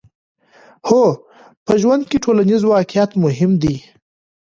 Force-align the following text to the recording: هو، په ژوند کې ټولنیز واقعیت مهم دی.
هو، 0.87 1.03
په 1.65 1.73
ژوند 1.81 2.03
کې 2.09 2.17
ټولنیز 2.25 2.61
واقعیت 2.65 3.11
مهم 3.25 3.51
دی. 3.63 3.75